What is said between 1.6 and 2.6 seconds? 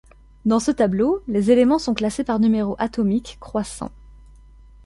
sont classés par